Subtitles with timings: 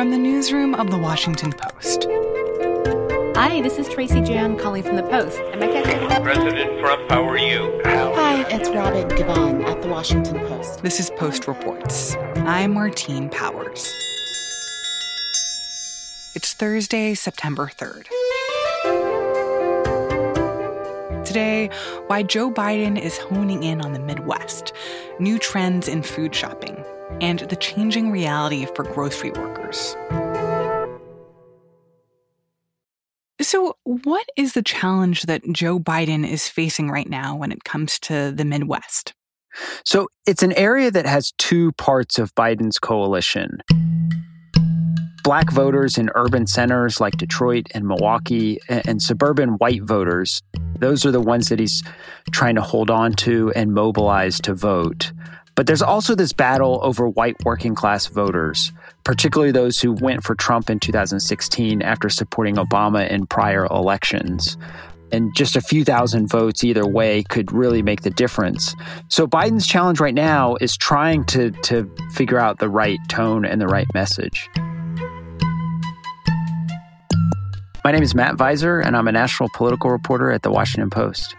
[0.00, 2.06] From the newsroom of The Washington Post.
[3.36, 5.38] Hi, this is Tracy Jan calling from The Post.
[5.52, 6.22] Am I catching?
[6.22, 7.82] President Trump, how are you?
[7.84, 10.82] Hi, it's Robin Givhan at The Washington Post.
[10.82, 12.16] This is Post Reports.
[12.36, 13.92] I'm Martine Powers.
[16.34, 18.06] It's Thursday, September 3rd.
[21.26, 21.68] Today,
[22.06, 24.72] why Joe Biden is honing in on the Midwest,
[25.18, 26.82] new trends in food shopping,
[27.20, 29.96] and the changing reality for grocery workers.
[33.40, 37.98] So, what is the challenge that Joe Biden is facing right now when it comes
[38.00, 39.14] to the Midwest?
[39.84, 43.62] So, it's an area that has two parts of Biden's coalition.
[45.22, 50.42] Black voters in urban centers like Detroit and Milwaukee, and suburban white voters
[50.80, 51.82] those are the ones that he's
[52.32, 55.12] trying to hold on to and mobilize to vote.
[55.54, 58.72] But there's also this battle over white working class voters,
[59.04, 64.56] particularly those who went for Trump in 2016 after supporting Obama in prior elections.
[65.12, 68.74] And just a few thousand votes either way could really make the difference.
[69.08, 73.60] So Biden's challenge right now is trying to, to figure out the right tone and
[73.60, 74.48] the right message.
[77.82, 81.34] My name is Matt Viser, and I'm a national political reporter at The Washington Post.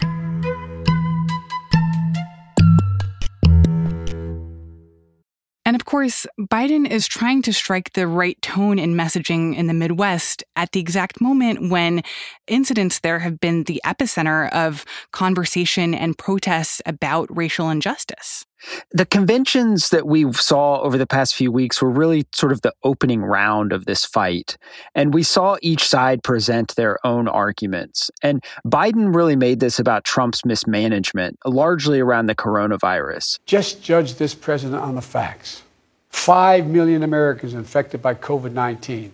[5.71, 9.73] And of course, Biden is trying to strike the right tone in messaging in the
[9.73, 12.01] Midwest at the exact moment when
[12.45, 18.45] incidents there have been the epicenter of conversation and protests about racial injustice.
[18.91, 22.73] The conventions that we saw over the past few weeks were really sort of the
[22.83, 24.57] opening round of this fight.
[24.95, 28.11] And we saw each side present their own arguments.
[28.21, 33.39] And Biden really made this about Trump's mismanagement, largely around the coronavirus.
[33.45, 35.63] Just judge this president on the facts
[36.09, 39.13] 5 million Americans infected by COVID 19.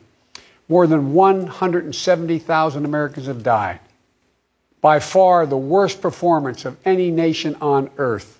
[0.69, 3.79] More than 170,000 Americans have died.
[4.81, 8.36] By far the worst performance of any nation on earth.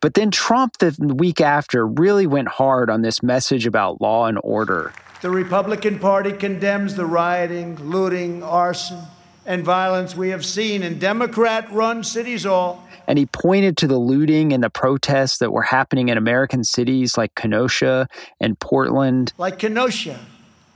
[0.00, 4.38] But then Trump, the week after, really went hard on this message about law and
[4.42, 4.92] order.
[5.20, 9.02] The Republican Party condemns the rioting, looting, arson,
[9.44, 12.86] and violence we have seen in Democrat run cities all.
[13.06, 17.18] And he pointed to the looting and the protests that were happening in American cities
[17.18, 18.08] like Kenosha
[18.40, 19.34] and Portland.
[19.36, 20.18] Like Kenosha,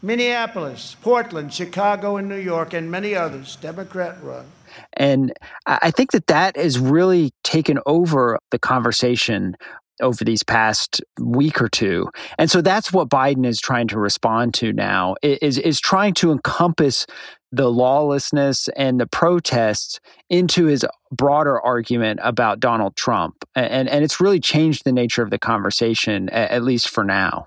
[0.02, 4.44] Minneapolis, Portland, Chicago, and New York, and many others, Democrat run.
[4.94, 5.32] And
[5.66, 9.56] I think that that has really taken over the conversation
[10.00, 12.10] over these past week or two.
[12.38, 16.32] And so that's what Biden is trying to respond to now is is trying to
[16.32, 17.06] encompass
[17.52, 23.44] the lawlessness and the protests into his broader argument about Donald Trump.
[23.54, 27.46] And and it's really changed the nature of the conversation at least for now.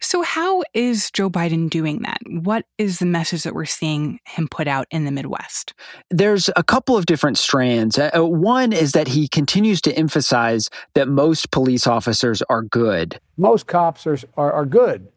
[0.00, 2.18] So, how is Joe Biden doing that?
[2.26, 5.74] What is the message that we're seeing him put out in the Midwest?
[6.10, 7.98] There's a couple of different strands.
[7.98, 13.20] Uh, uh, one is that he continues to emphasize that most police officers are good.
[13.36, 15.08] Most cops are, are, are good.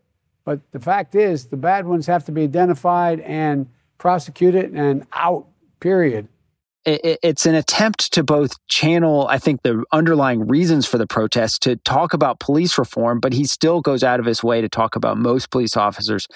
[0.44, 3.68] But the fact is, the bad ones have to be identified and
[3.98, 5.48] prosecuted and out,
[5.80, 6.28] period
[6.86, 11.78] it's an attempt to both channel, I think, the underlying reasons for the protests to
[11.78, 15.18] talk about police reform, but he still goes out of his way to talk about
[15.18, 16.28] most police officers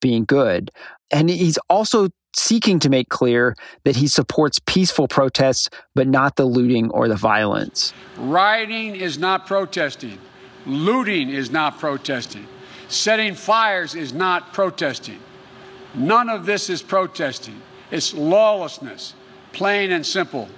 [0.00, 0.70] being good.
[1.10, 3.54] And he's also seeking to make clear
[3.84, 7.94] that he supports peaceful protests, but not the looting or the violence.
[8.18, 10.18] Rioting is not protesting,
[10.66, 12.46] looting is not protesting,
[12.88, 15.20] setting fires is not protesting.
[15.94, 19.14] None of this is protesting, it's lawlessness
[19.54, 20.48] plain and simple.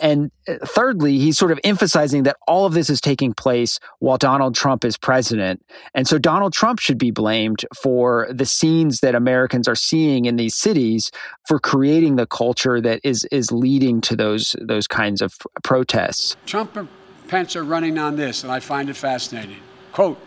[0.00, 4.16] And uh, thirdly, he's sort of emphasizing that all of this is taking place while
[4.16, 5.64] Donald Trump is president.
[5.94, 10.36] And so Donald Trump should be blamed for the scenes that Americans are seeing in
[10.36, 11.10] these cities
[11.46, 15.34] for creating the culture that is is leading to those those kinds of
[15.64, 16.36] protests.
[16.46, 16.88] Trump and
[17.26, 19.58] Pence are running on this, and I find it fascinating.
[19.92, 20.18] Quote,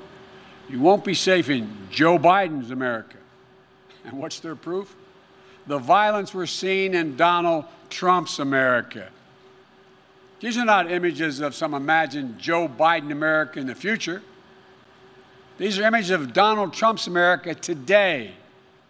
[0.70, 3.18] you won't be safe in Joe Biden's America.
[4.06, 4.96] And what's their proof?
[5.68, 9.10] The violence we're seeing in Donald Trump's America.
[10.40, 14.24] These are not images of some imagined Joe Biden America in the future.
[15.60, 18.32] These are images of Donald Trump's America today.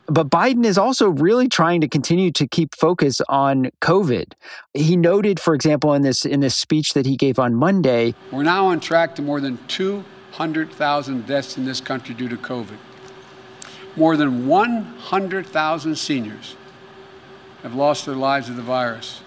[0.05, 4.33] But Biden is also really trying to continue to keep focus on COVID.
[4.73, 8.43] He noted, for example, in this in this speech that he gave on Monday, we're
[8.43, 12.77] now on track to more than 200,000 deaths in this country due to COVID.
[13.97, 16.55] More than 100,000 seniors
[17.63, 19.21] have lost their lives to the virus.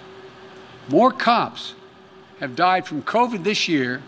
[0.89, 1.75] More cops
[2.41, 4.03] have died from COVID this year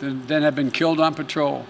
[0.00, 1.66] than, than have been killed on patrol.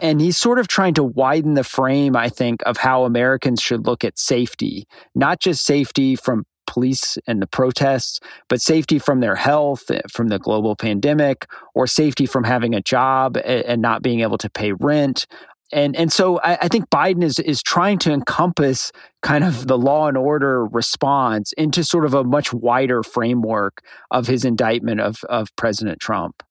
[0.00, 3.86] And he's sort of trying to widen the frame, I think, of how Americans should
[3.86, 9.36] look at safety, not just safety from police and the protests, but safety from their
[9.36, 14.20] health, eh, from the global pandemic, or safety from having a job and not being
[14.20, 15.26] able to pay rent.
[15.72, 18.92] And and so I, I think Biden is is trying to encompass
[19.22, 24.26] kind of the law and order response into sort of a much wider framework of
[24.26, 26.42] his indictment of of President Trump.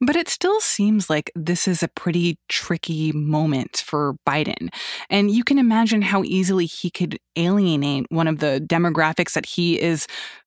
[0.00, 4.68] But it still seems like this is a pretty tricky moment for Biden.
[5.08, 9.80] And you can imagine how easily he could alienate one of the demographics that he
[9.80, 10.06] is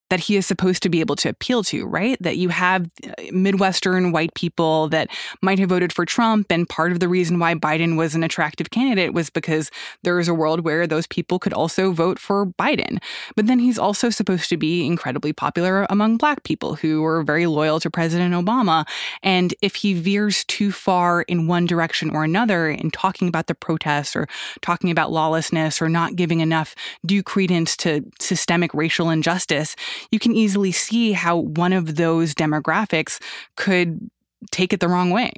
[0.10, 2.18] that he is supposed to be able to appeal to, right?
[2.22, 5.10] That you have uh, Midwestern white people that
[5.42, 6.52] might have voted for Trump.
[6.52, 9.72] And part of the reason why Biden was an attractive candidate was because
[10.04, 13.02] there is a world where those people could also vote for Biden.
[13.36, 17.48] But then he's also supposed to be incredibly popular among black people who are very
[17.48, 18.86] loyal to President Obama.
[19.24, 23.56] And if he veers too far in one direction or another in talking about the
[23.56, 24.28] protests or
[24.62, 26.76] talking about lawlessness or not giving enough
[27.06, 29.76] due credence to systemic racial injustice,
[30.12, 33.22] you can easily see how one of those demographics
[33.56, 34.10] could
[34.52, 35.32] take it the wrong way.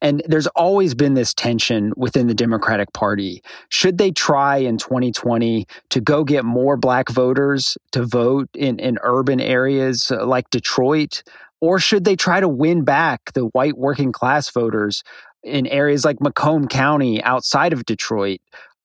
[0.00, 3.42] And there's always been this tension within the Democratic Party.
[3.68, 8.98] Should they try in 2020 to go get more black voters to vote in, in
[9.02, 11.22] urban areas uh, like Detroit?
[11.60, 15.02] Or should they try to win back the white working class voters
[15.42, 18.40] in areas like Macomb County outside of Detroit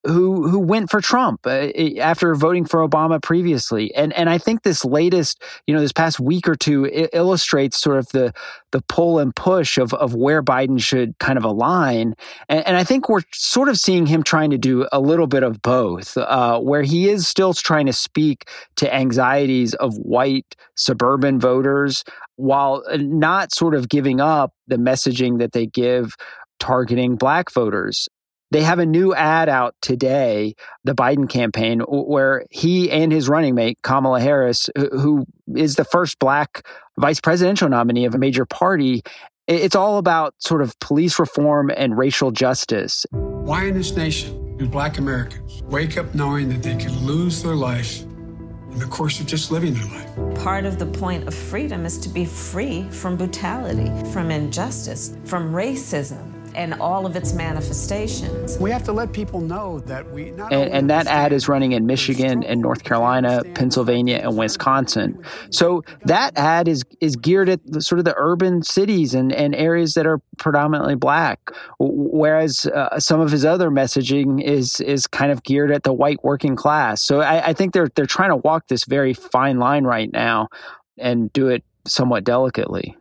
[0.05, 1.67] who who went for Trump uh,
[1.99, 6.19] after voting for Obama previously, and and I think this latest, you know, this past
[6.19, 8.33] week or two illustrates sort of the
[8.71, 12.15] the pull and push of of where Biden should kind of align,
[12.47, 15.43] and, and I think we're sort of seeing him trying to do a little bit
[15.43, 21.39] of both, uh, where he is still trying to speak to anxieties of white suburban
[21.39, 22.03] voters
[22.37, 26.15] while not sort of giving up the messaging that they give
[26.59, 28.07] targeting black voters.
[28.51, 33.53] They have a new ad out today, the Biden campaign, where he and his running
[33.53, 35.25] mate, Kamala Harris, who
[35.55, 36.65] is the first black
[36.97, 39.03] vice presidential nominee of a major party,
[39.47, 43.05] it's all about sort of police reform and racial justice.
[43.11, 47.55] Why in this nation do black Americans wake up knowing that they could lose their
[47.55, 50.43] life in the course of just living their life?
[50.43, 55.51] Part of the point of freedom is to be free from brutality, from injustice, from
[55.51, 58.57] racism and all of its manifestations.
[58.57, 61.85] We have to let people know that we and, and, that ad is running in
[61.85, 65.23] Michigan and North Carolina, Pennsylvania, and Wisconsin.
[65.51, 69.55] So that ad is is geared at the, sort of the urban cities and, and
[69.55, 71.39] areas that are predominantly black,
[71.79, 76.23] whereas uh, some of his other messaging is is kind of geared at the white
[76.23, 77.01] working class.
[77.01, 80.49] So I, I think they're they're trying to walk this very fine line right now
[80.97, 82.95] and do it somewhat delicately.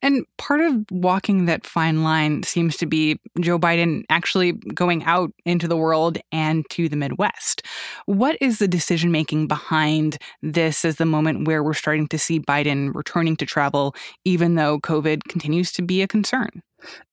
[0.00, 5.32] And part of walking that fine line seems to be Joe Biden actually going out
[5.44, 7.62] into the world and to the Midwest.
[8.06, 12.38] What is the decision making behind this as the moment where we're starting to see
[12.38, 16.62] Biden returning to travel, even though COVID continues to be a concern?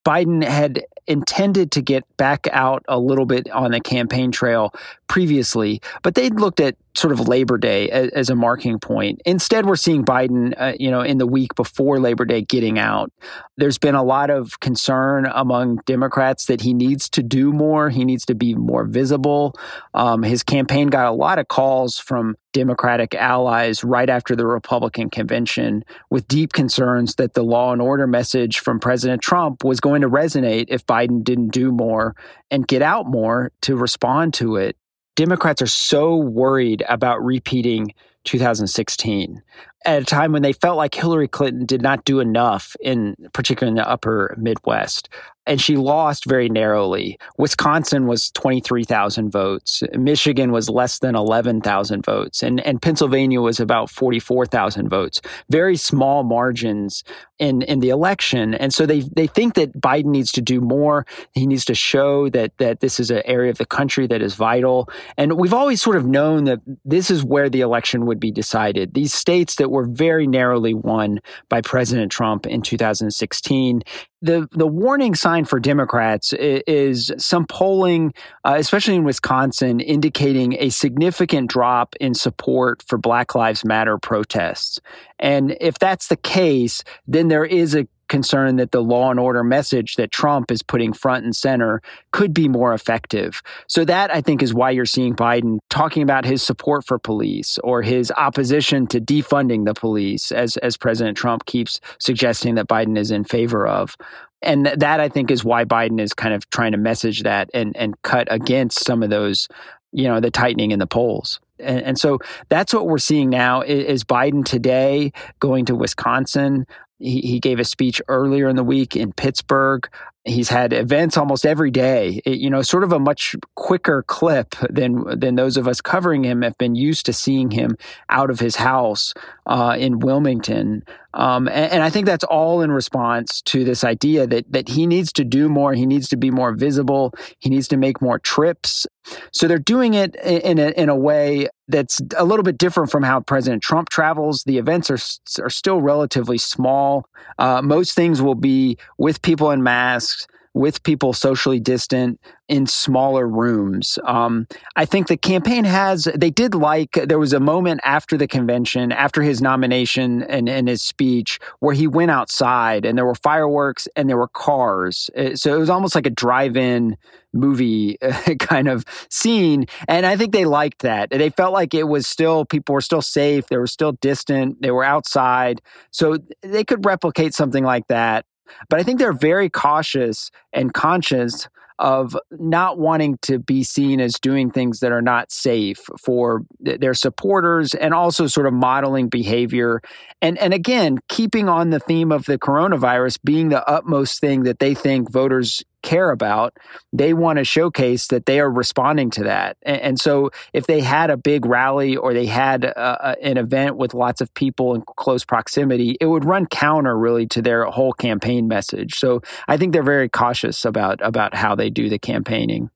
[0.06, 4.74] Biden had intended to get back out a little bit on the campaign trail
[5.08, 9.22] previously, but they'd looked at sort of Labor Day as, as a marking point.
[9.26, 13.12] Instead, we're seeing Biden, uh, you know, in the week before Labor Day getting out.
[13.58, 17.90] There's been a lot of concern among Democrats that he needs to do more.
[17.90, 19.56] He needs to be more visible.
[19.94, 25.10] Um, his campaign got a lot of calls from Democratic allies right after the Republican
[25.10, 30.02] convention with deep concerns that the law and order message from President Trump was going
[30.02, 32.16] to resonate if Biden didn't do more
[32.50, 34.78] and get out more to respond to it.
[35.18, 37.94] Democrats are so worried about repeating
[38.24, 39.42] 2016
[39.86, 43.72] at a time when they felt like Hillary Clinton did not do enough in particularly
[43.72, 45.10] in the upper Midwest
[45.46, 47.18] and she lost very narrowly.
[47.38, 49.84] Wisconsin was 23,000 votes.
[49.94, 52.42] Michigan was less than 11,000 votes.
[52.42, 55.22] And, and Pennsylvania was about 44,000 votes.
[55.50, 57.04] Very small margins
[57.38, 58.54] in, in the election.
[58.56, 61.06] And so they, they think that Biden needs to do more.
[61.34, 64.36] He needs to show that, that this is an area of the country that is
[64.36, 64.90] vital.
[65.18, 68.94] And we've always sort of known that this is where the election would be decided.
[68.94, 73.84] These states that were very narrowly won by President Trump in 2016
[74.26, 78.14] the the warning sign for Democrats is some polling,
[78.46, 84.80] uh, especially in Wisconsin, indicating a significant drop in support for Black Lives Matter protests.
[85.20, 89.44] And if that's the case, then there is a concern that the law and order
[89.44, 93.42] message that Trump is putting front and center could be more effective.
[93.68, 97.58] So that I think is why you're seeing Biden talking about his support for police
[97.64, 102.98] or his opposition to defunding the police as as President Trump keeps suggesting that Biden
[102.98, 103.96] is in favor of.
[104.42, 107.76] And that I think is why Biden is kind of trying to message that and
[107.76, 109.48] and cut against some of those,
[109.92, 111.40] you know, the tightening in the polls.
[111.60, 116.68] And, and so that's what we're seeing now is, Biden today going to Wisconsin.
[117.00, 119.90] He, he gave a speech earlier in the week in Pittsburgh
[120.26, 122.20] He's had events almost every day.
[122.26, 126.24] It, you know, sort of a much quicker clip than than those of us covering
[126.24, 127.78] him have been used to seeing him
[128.10, 129.14] out of his house
[129.46, 130.84] uh, in Wilmington.
[131.14, 134.88] Um, and, and, I think that's all in response to this idea that that he
[134.88, 135.74] needs to do more.
[135.74, 137.14] He needs to be more visible.
[137.40, 138.88] He needs to make more trips.
[139.32, 143.04] So they're doing it in a, in a way that's a little bit different from
[143.04, 144.44] how President Trump travels.
[144.46, 147.08] The events are are still relatively small.
[147.40, 153.28] Uh, most things will be with people in masks with people socially distant in smaller
[153.28, 154.00] rooms.
[154.06, 154.48] Um,
[154.78, 158.94] I think the campaign has, they did like, there was a moment after the convention,
[158.94, 163.90] after his nomination and, and his speech, where he went outside and there were fireworks
[163.98, 165.10] and there were cars.
[165.18, 166.96] Uh, so it was almost like a drive in
[167.34, 167.98] movie
[168.40, 169.66] kind of scene.
[169.90, 171.10] And I think they liked that.
[171.10, 174.72] They felt like it was still, people were still safe, they were still distant, they
[174.72, 175.62] were outside.
[175.92, 178.26] So they could replicate something like that.
[178.70, 181.48] But I think they're very cautious and conscious
[181.80, 186.94] of not wanting to be seen as doing things that are not safe for their
[186.94, 189.82] supporters and also sort of modeling behavior.
[190.22, 194.60] And and again keeping on the theme of the coronavirus being the utmost thing that
[194.60, 196.58] they think voters care about,
[196.92, 199.56] they want to showcase that they are responding to that.
[199.62, 203.78] And, and so if they had a big rally or they had a, an event
[203.78, 207.94] with lots of people in close proximity, it would run counter really to their whole
[207.94, 208.96] campaign message.
[208.96, 212.70] So I think they're very cautious about about how they do the campaigning.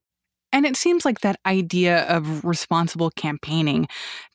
[0.52, 3.88] And it seems like that idea of responsible campaigning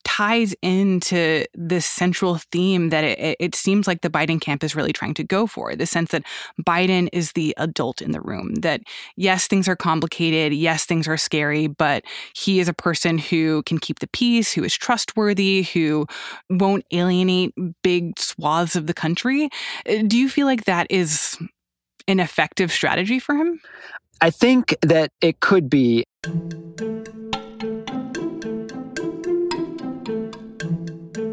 [0.04, 4.92] ties into this central theme that it, it, seems like the Biden camp is really
[4.92, 6.23] trying to go for the sense that
[6.64, 8.54] Biden is the adult in the room.
[8.56, 8.83] That,
[9.16, 10.52] yes, things are complicated.
[10.52, 12.04] Yes, things are scary, but
[12.35, 16.06] he is a person who can keep the peace, who is trustworthy, who
[16.50, 19.49] won't alienate big swaths of the country.
[19.88, 21.37] Uh, do you feel like that is
[22.06, 23.61] an effective strategy for him?
[24.21, 26.04] I think that it could be.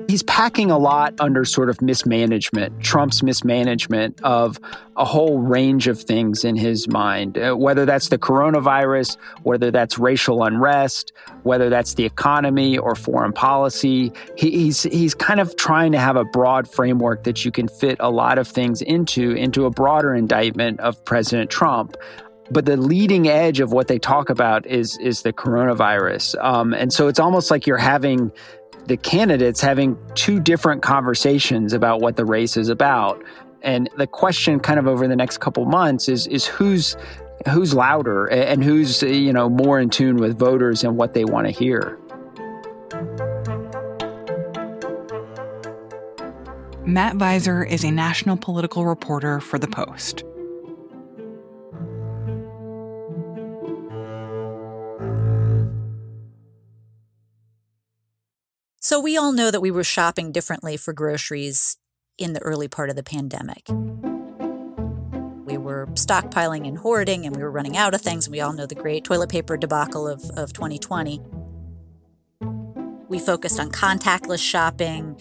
[0.08, 4.60] He's packing a lot under sort of mismanagement, Trump's mismanagement of
[4.98, 9.98] a whole range of things in his mind, uh, whether that's the coronavirus, whether that's
[9.98, 14.12] racial unrest, whether that's the economy or foreign policy.
[14.36, 17.96] He, he's, he's kind of trying to have a broad framework that you can fit
[18.02, 21.96] a lot of things into, into a broader indictment of President Trump
[22.52, 26.42] but the leading edge of what they talk about is is the coronavirus.
[26.44, 28.32] Um, and so it's almost like you're having
[28.88, 33.24] the candidates having two different conversations about what the race is about.
[33.62, 36.98] And the question, kind of over the next couple months, is is who's
[37.50, 41.48] who's louder and who's you know more in tune with voters and what they want
[41.48, 41.98] to hear.
[46.84, 50.24] Matt Viser is a national political reporter for The Post.
[58.92, 61.78] So we all know that we were shopping differently for groceries
[62.18, 63.66] in the early part of the pandemic.
[65.46, 68.28] We were stockpiling and hoarding, and we were running out of things.
[68.28, 71.22] We all know the great toilet paper debacle of, of 2020.
[73.08, 75.18] We focused on contactless shopping.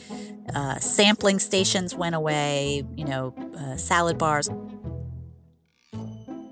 [0.53, 4.51] Uh, sampling stations went away, you know, uh, salad bars,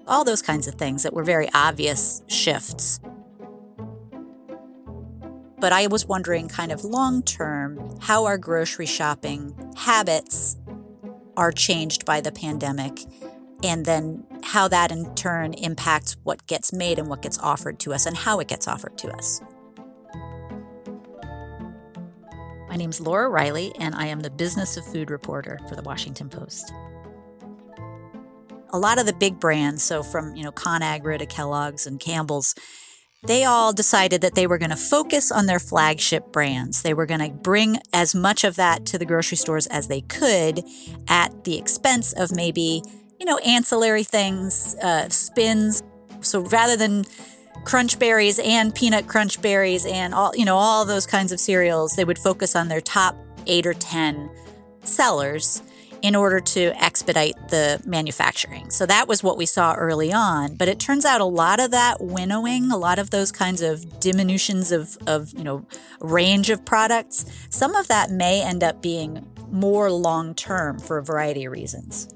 [0.07, 3.01] all those kinds of things that were very obvious shifts
[5.61, 10.57] but I was wondering, kind of long term, how our grocery shopping habits
[11.37, 13.01] are changed by the pandemic,
[13.63, 17.93] and then how that in turn impacts what gets made and what gets offered to
[17.93, 19.41] us and how it gets offered to us.
[22.69, 25.83] My name is Laura Reiley, and I am the Business of Food reporter for the
[25.83, 26.73] Washington Post.
[28.71, 32.55] A lot of the big brands, so from you know ConAgra to Kellogg's and Campbell's,
[33.25, 36.83] they all decided that they were going to focus on their flagship brands.
[36.83, 40.03] They were going to bring as much of that to the grocery stores as they
[40.03, 40.63] could
[41.09, 42.83] at the expense of maybe,
[43.19, 45.83] you know, ancillary things, uh, spins.
[46.21, 47.05] So rather than
[47.65, 51.95] crunch berries and peanut crunch berries and all, you know, all those kinds of cereals,
[51.97, 53.17] they would focus on their top
[53.49, 54.31] eight or 10
[54.85, 55.61] sellers
[56.03, 58.71] in order to expedite the manufacturing.
[58.71, 60.57] So that was what we saw early on.
[60.57, 64.01] But it turns out a lot of that winnowing, a lot of those kinds of
[64.01, 65.65] diminutions of, of you know,
[66.01, 71.03] range of products, some of that may end up being more long term for a
[71.03, 72.09] variety of reasons.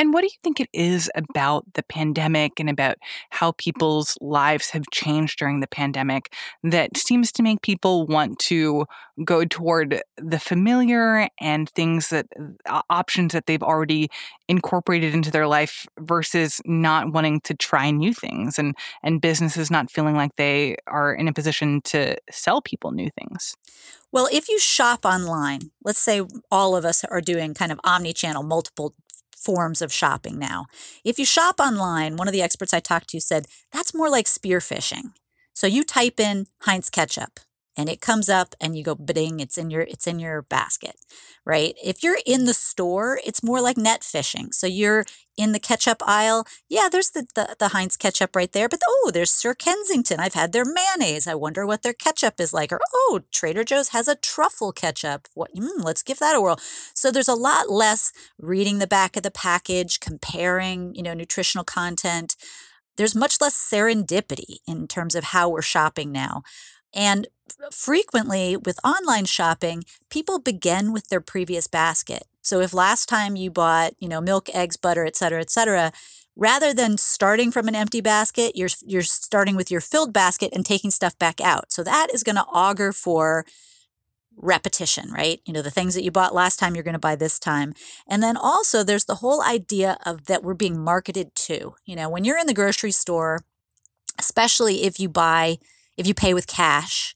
[0.00, 2.96] And what do you think it is about the pandemic and about
[3.28, 6.32] how people's lives have changed during the pandemic
[6.64, 8.86] that seems to make people want to
[9.26, 12.26] go toward the familiar and things that
[12.64, 14.08] uh, options that they've already
[14.48, 19.90] incorporated into their life versus not wanting to try new things and and businesses not
[19.90, 23.54] feeling like they are in a position to sell people new things?
[24.12, 28.42] Well, if you shop online, let's say all of us are doing kind of omni-channel
[28.42, 28.94] multiple
[29.40, 30.66] forms of shopping now.
[31.04, 34.26] If you shop online, one of the experts I talked to said that's more like
[34.26, 35.12] spearfishing.
[35.54, 37.40] So you type in Heinz ketchup
[37.76, 40.96] and it comes up and you go bidding it's in your it's in your basket
[41.46, 41.74] right?
[41.82, 44.52] If you're in the store it's more like net fishing.
[44.52, 45.04] So you're
[45.36, 49.10] in the ketchup aisle yeah there's the, the, the heinz ketchup right there but oh
[49.12, 50.20] there's sir kensington.
[50.20, 51.26] I've had their mayonnaise.
[51.26, 52.72] I wonder what their ketchup is like.
[52.72, 55.28] Or oh trader joe's has a truffle ketchup.
[55.34, 56.60] What mm, let's give that a whirl.
[56.94, 61.64] So there's a lot less reading the back of the package comparing you know nutritional
[61.64, 62.36] content.
[62.96, 66.42] There's much less serendipity in terms of how we're shopping now.
[66.92, 67.28] And
[67.72, 72.24] frequently with online shopping, people begin with their previous basket.
[72.42, 75.92] So if last time you bought, you know, milk, eggs, butter, et cetera, et cetera,
[76.36, 80.64] rather than starting from an empty basket, you're you're starting with your filled basket and
[80.64, 81.70] taking stuff back out.
[81.72, 83.44] So that is going to augur for
[84.36, 85.40] repetition, right?
[85.44, 87.74] You know, the things that you bought last time you're going to buy this time.
[88.08, 91.74] And then also there's the whole idea of that we're being marketed to.
[91.84, 93.40] You know, when you're in the grocery store,
[94.18, 95.58] especially if you buy
[95.96, 97.14] if you pay with cash,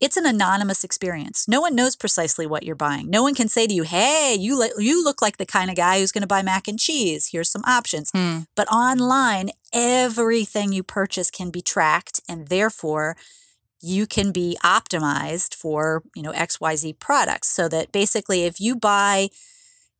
[0.00, 1.46] it's an anonymous experience.
[1.48, 3.08] No one knows precisely what you're buying.
[3.08, 5.76] No one can say to you, "Hey, you le- you look like the kind of
[5.76, 7.28] guy who's going to buy mac and cheese.
[7.32, 8.40] Here's some options." Hmm.
[8.54, 13.16] But online, everything you purchase can be tracked and therefore
[13.80, 19.28] you can be optimized for, you know, XYZ products so that basically if you buy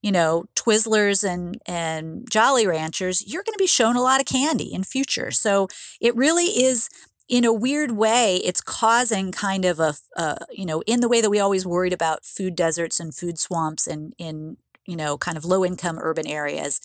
[0.04, 4.26] you know, Twizzlers and and Jolly Ranchers, you're going to be shown a lot of
[4.26, 5.30] candy in future.
[5.30, 5.66] So
[5.99, 6.90] it really is
[7.28, 11.21] in a weird way, it's causing kind of a, uh, you know, in the way
[11.21, 15.37] that we always worried about food deserts and food swamps and in, you know, kind
[15.37, 16.80] of low income urban areas.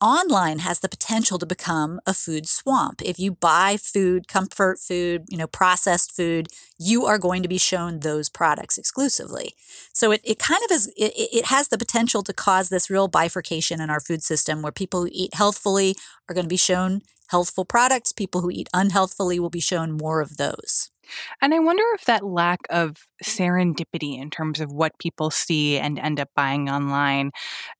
[0.00, 3.00] Online has the potential to become a food swamp.
[3.02, 6.48] If you buy food, comfort food, you know, processed food,
[6.78, 9.54] you are going to be shown those products exclusively.
[9.94, 13.08] So it, it kind of is, it, it has the potential to cause this real
[13.08, 15.96] bifurcation in our food system where people who eat healthfully
[16.28, 18.12] are going to be shown healthful products.
[18.12, 20.90] People who eat unhealthfully will be shown more of those.
[21.40, 22.90] And I wonder if that lack of
[23.22, 23.24] mm.
[23.24, 27.30] serendipity in terms of what people see and end up buying online,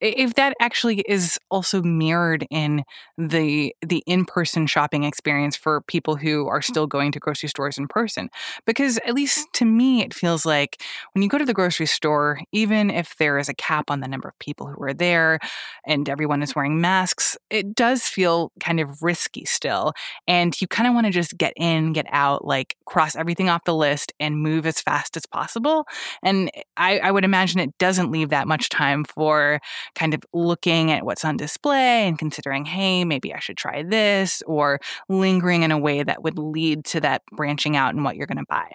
[0.01, 2.83] if that actually is also mirrored in
[3.19, 6.65] the the in-person shopping experience for people who are mm.
[6.65, 8.29] still going to grocery stores in person.
[8.67, 9.15] Because at mm.
[9.15, 13.17] least to me, it feels like when you go to the grocery store, even if
[13.19, 15.39] there is a cap on the number of people who are there
[15.87, 19.93] and everyone is wearing masks, it does feel kind of risky still.
[20.27, 23.65] And you kind of want to just get in, get out, like cross everything off
[23.65, 25.87] the list and move as fast as possible.
[26.23, 29.61] And I, I would imagine it doesn't leave that much time for
[29.95, 34.43] kind of looking at what's on display and considering, hey, maybe I should try this,
[34.47, 38.27] or lingering in a way that would lead to that branching out and what you're
[38.27, 38.71] going to buy.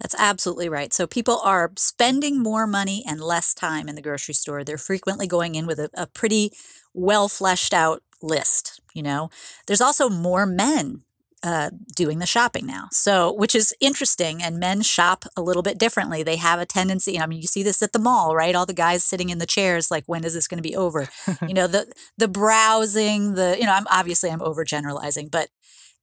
[0.00, 0.92] That's absolutely right.
[0.92, 4.62] So people are spending more money and less time in the grocery store.
[4.62, 6.52] They're frequently going in with a, a pretty
[6.92, 8.80] well fleshed out list.
[8.94, 9.30] You know,
[9.66, 11.02] there's also more men
[11.42, 12.88] uh, doing the shopping now.
[12.92, 14.42] So, which is interesting.
[14.42, 16.22] And men shop a little bit differently.
[16.22, 17.18] They have a tendency.
[17.18, 18.54] I mean, you see this at the mall, right?
[18.54, 21.08] All the guys sitting in the chairs, like, when is this going to be over?
[21.46, 25.48] you know, the the browsing, the you know, I'm obviously I'm overgeneralizing, but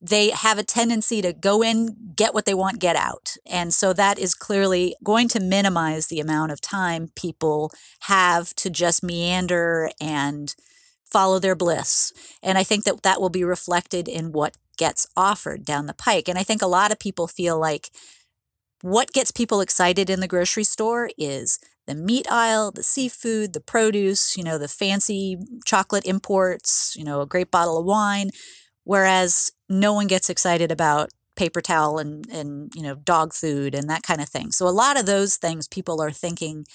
[0.04, 3.38] they have a tendency to go in, get what they want, get out.
[3.50, 8.70] And so that is clearly going to minimize the amount of time people have to
[8.70, 10.54] just meander and
[11.14, 12.12] follow their bliss.
[12.42, 16.28] And I think that that will be reflected in what gets offered down the pike.
[16.28, 17.92] And I think a lot of people feel like
[18.82, 23.62] what gets people excited in the grocery store is the meat aisle, the seafood, the
[23.62, 28.30] produce, you know, the fancy chocolate imports, you know, a great bottle of wine.
[28.84, 33.90] Whereas no one gets excited about paper towel and, and, you know, dog food and
[33.90, 34.52] that kind of thing.
[34.52, 36.66] So a lot of those things people are thinking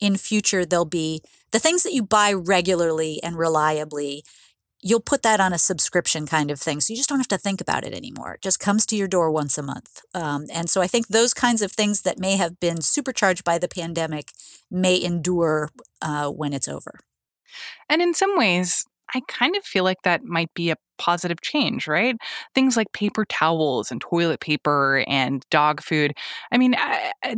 [0.00, 4.24] in future, they'll be the things that you buy regularly and reliably
[4.82, 6.80] you'll put that on a subscription kind of thing.
[6.80, 8.34] So you just don't have to think about it anymore.
[8.34, 10.02] It just comes to your door once a month.
[10.12, 13.58] Um, and so I think those kinds of things that may have been supercharged by
[13.58, 14.32] the pandemic
[14.70, 15.70] may endure
[16.02, 16.98] uh, when it's over.
[17.88, 21.86] And in some ways, I kind of feel like that might be a positive change,
[21.86, 22.16] right?
[22.54, 26.14] Things like paper towels and toilet paper and dog food.
[26.50, 26.74] I mean,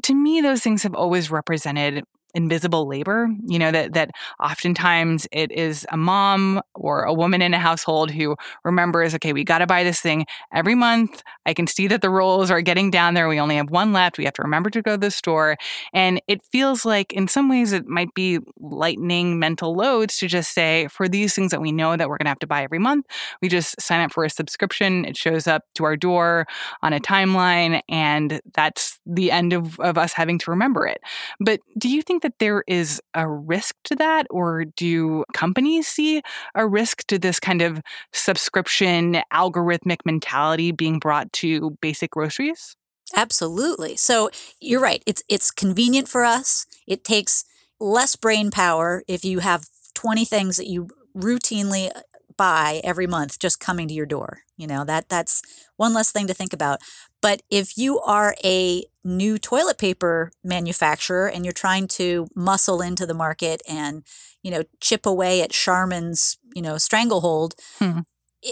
[0.03, 4.11] to me, those things have always represented invisible labor, you know, that, that
[4.43, 9.45] oftentimes it is a mom or a woman in a household who remembers, okay, we
[9.45, 11.23] got to buy this thing every month.
[11.47, 13.29] I can see that the rolls are getting down there.
[13.29, 14.19] We only have one left.
[14.19, 15.57] We have to remember to go to the store.
[15.93, 20.53] And it feels like in some ways it might be lightening mental loads to just
[20.53, 22.79] say, for these things that we know that we're going to have to buy every
[22.79, 23.07] month,
[23.41, 25.05] we just sign up for a subscription.
[25.05, 26.47] It shows up to our door
[26.83, 31.01] on a timeline, and that's the end of, of us having to remember it.
[31.39, 36.23] But do you think that there is a risk to that, or do companies see
[36.55, 37.81] a risk to this kind of
[38.13, 42.77] subscription algorithmic mentality being brought to basic groceries?
[43.15, 43.97] Absolutely.
[43.97, 45.03] So you're right.
[45.07, 46.67] It's it's convenient for us.
[46.87, 47.45] It takes
[47.79, 52.01] less brain power if you have 20 things that you routinely uh,
[52.37, 54.41] buy every month just coming to your door.
[54.57, 55.43] You know, that that's
[55.77, 56.81] one less thing to think about.
[57.25, 63.07] But if you are a new toilet paper manufacturer and you're trying to muscle into
[63.07, 64.05] the market and,
[64.43, 68.01] you know, chip away at Charmin's, you know, stranglehold, hmm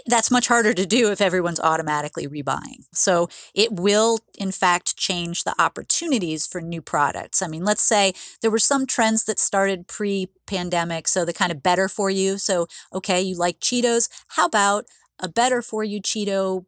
[0.06, 2.86] that's much harder to do if everyone's automatically rebuying.
[2.94, 7.42] So it will, in fact, change the opportunities for new products.
[7.42, 11.08] I mean, let's say there were some trends that started pre pandemic.
[11.08, 12.38] So the kind of better for you.
[12.38, 14.08] So, okay, you like Cheetos.
[14.28, 14.86] How about
[15.18, 16.64] a better for you Cheeto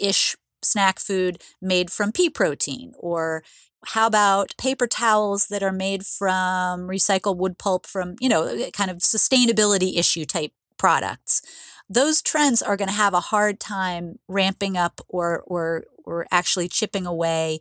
[0.00, 2.92] ish snack food made from pea protein?
[2.98, 3.42] Or
[3.86, 8.90] how about paper towels that are made from recycled wood pulp from, you know, kind
[8.90, 11.42] of sustainability issue type products?
[11.88, 16.68] those trends are going to have a hard time ramping up or or or actually
[16.68, 17.60] chipping away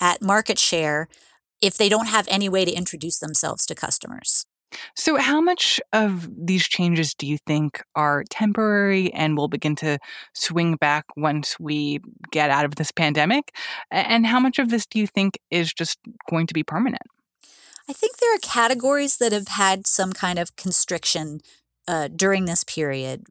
[0.00, 1.08] at market share
[1.60, 4.46] if they don't have any way to introduce themselves to customers.
[4.96, 9.98] So, how much of these changes do you think are temporary and will begin to
[10.34, 13.54] swing back once we get out of this pandemic?
[13.90, 17.02] And how much of this do you think is just going to be permanent?
[17.88, 21.40] I think there are categories that have had some kind of constriction
[21.88, 23.24] uh, during this period.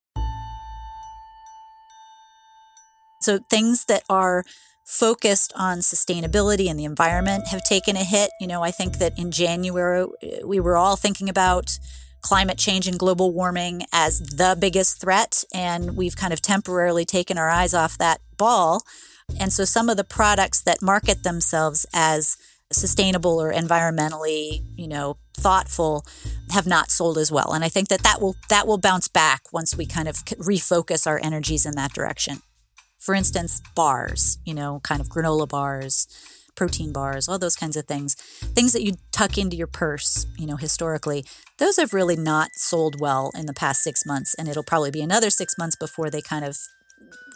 [3.21, 4.43] So things that are
[4.89, 8.32] focused on sustainability and the environment have taken a hit.
[8.41, 10.08] You know, I think that in January,
[10.43, 11.78] we were all thinking about
[12.21, 17.38] climate change and global warming as the biggest threat, and we've kind of temporarily taken
[17.38, 18.82] our eyes off that ball.
[19.39, 22.36] And so some of the products that market themselves as
[22.71, 26.04] sustainable or environmentally, you know, thoughtful
[26.49, 27.54] have not sold as well.
[27.54, 31.06] And I think that that will that will bounce back once we kind of refocus
[31.06, 32.41] our energies in that direction.
[32.99, 36.07] For instance, bars, you know, kind of granola bars,
[36.55, 38.15] protein bars, all those kinds of things.
[38.15, 41.23] Things that you tuck into your purse, you know, historically.
[41.57, 45.01] Those have really not sold well in the past 6 months and it'll probably be
[45.01, 46.57] another 6 months before they kind of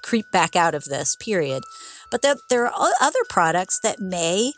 [0.02, 1.64] creep back out of this period.
[2.12, 4.52] But there are other products that may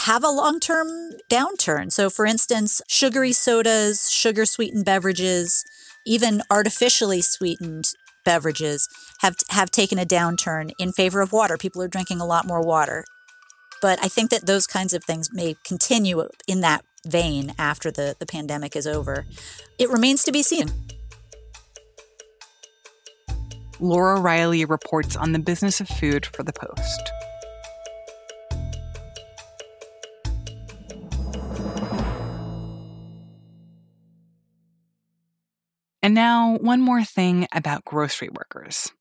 [0.00, 0.88] have a long term
[1.28, 1.90] downturn.
[1.90, 5.64] So, for instance, sugary sodas, sugar sweetened beverages,
[6.04, 7.86] even artificially sweetened
[8.26, 8.88] beverages
[9.20, 11.56] have have taken a downturn in favor of water.
[11.56, 13.06] People are drinking a lot more water.
[13.80, 18.16] But I think that those kinds of things may continue in that vein after the,
[18.18, 19.24] the pandemic is over.
[19.78, 20.72] It remains to be seen.
[23.78, 27.12] Laura Reiley reports on the business of food for the Post.
[36.06, 38.92] And now, one more thing about grocery workers.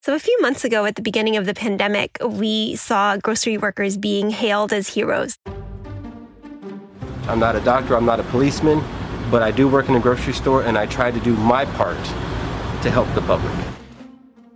[0.00, 3.98] So, a few months ago, at the beginning of the pandemic, we saw grocery workers
[3.98, 5.36] being hailed as heroes.
[7.28, 8.82] I'm not a doctor, I'm not a policeman,
[9.30, 12.02] but I do work in a grocery store and I try to do my part
[12.84, 13.52] to help the public.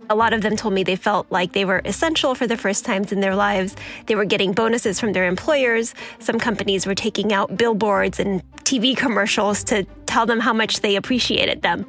[0.09, 2.83] A lot of them told me they felt like they were essential for the first
[2.83, 3.75] times in their lives.
[4.07, 5.93] They were getting bonuses from their employers.
[6.17, 9.83] Some companies were taking out billboards and TV commercials to
[10.15, 11.85] tell them how much they appreciated them.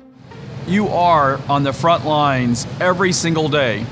[0.67, 3.87] You are on the front lines every single day,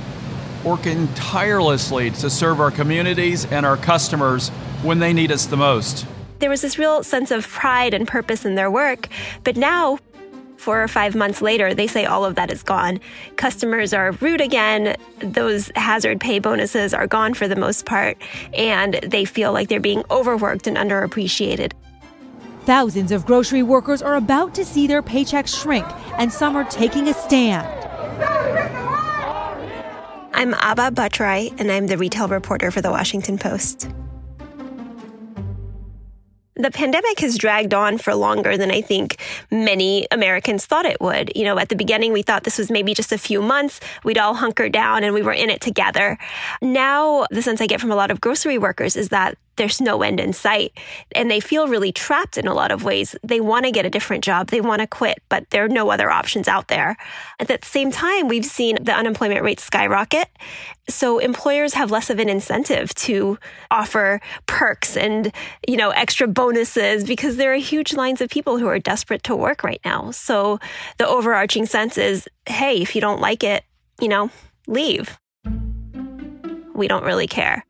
[0.65, 4.49] working tirelessly to serve our communities and our customers
[4.83, 6.05] when they need us the most.
[6.41, 9.07] There was this real sense of pride and purpose in their work,
[9.45, 10.01] but now
[10.57, 12.99] four or five months later, they say all of that is gone.
[13.37, 14.97] Customers are rude again.
[15.21, 18.17] Those hazard pay bonuses are gone for the most part,
[18.53, 21.71] and they feel like they're being overworked and underappreciated.
[22.65, 25.85] Thousands of grocery workers are about to see their paychecks shrink,
[26.19, 27.69] and some are taking a stand.
[30.33, 33.91] I'm Abha Bhattarai, and I'm the retail reporter for the Washington Post.
[36.57, 39.19] The pandemic has dragged on for longer than I think
[39.51, 41.33] many Americans thought it would.
[41.37, 43.81] You know, at the beginning, we thought this was maybe just a few months.
[44.05, 46.17] We'd all hunker down and we were in it together.
[46.63, 50.03] Now, the sense I get from a lot of grocery workers is that there's no
[50.03, 50.73] end in sight.
[51.15, 53.17] And they feel really trapped in a lot of ways.
[53.23, 55.91] They want to get a different job, they want to quit, but there are no
[55.91, 56.97] other options out there.
[57.39, 60.29] At the same time, we've seen the unemployment rate skyrocket.
[60.89, 63.39] So employers have less of an incentive to
[63.71, 65.33] offer perks and,
[65.67, 69.37] you know, extra bonuses because there are huge lines of people who are desperate to
[69.37, 70.11] work right now.
[70.11, 70.59] So
[70.99, 73.65] the overarching sense is, hey, if you don't like it,
[74.01, 74.31] you know,
[74.67, 75.19] leave.
[76.75, 77.65] We don't really care.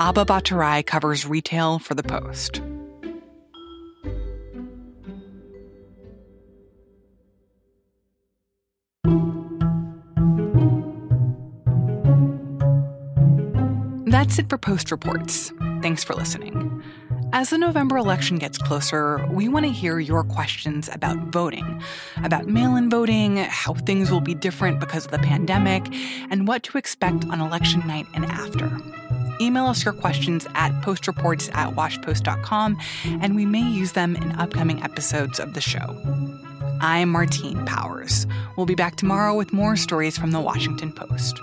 [0.00, 2.62] Abha Bhattarai covers retail for The Post.
[14.06, 15.52] That's it for Post Reports.
[15.82, 16.82] Thanks for listening.
[17.34, 21.82] As the November election gets closer, we want to hear your questions about voting,
[22.24, 25.86] about mail in voting, how things will be different because of the pandemic,
[26.30, 28.80] and what to expect on election night and after.
[29.40, 32.78] Email us your questions at postreports at washpost.com,
[33.20, 35.96] and we may use them in upcoming episodes of the show.
[36.80, 38.26] I'm Martine Powers.
[38.56, 41.40] We'll be back tomorrow with more stories from the Washington Post.